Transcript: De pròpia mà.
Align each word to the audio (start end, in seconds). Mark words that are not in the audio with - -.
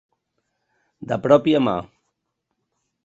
De 1.11 1.19
pròpia 1.27 1.61
mà. 1.67 1.77